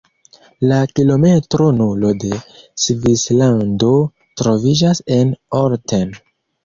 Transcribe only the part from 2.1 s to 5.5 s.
de Svislando troviĝas en